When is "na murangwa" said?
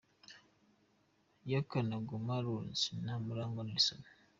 3.05-3.61